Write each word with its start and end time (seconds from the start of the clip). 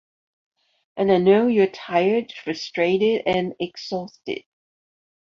And 0.97 1.11
I 1.11 1.19
know 1.19 1.45
you’re 1.45 1.67
tired, 1.69 2.31
frustrated, 2.33 3.21
and 3.27 3.53
exhausted. 3.59 4.45